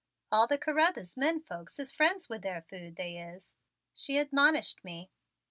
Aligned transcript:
"All 0.31 0.47
the 0.47 0.57
Carruthers 0.57 1.15
men 1.15 1.39
folks 1.41 1.77
is 1.77 1.91
friends 1.91 2.27
with 2.27 2.41
their 2.41 2.63
food, 2.63 2.95
they 2.95 3.19
is," 3.19 3.55
she 3.93 4.17
admonished 4.17 4.83
me. 4.83 5.11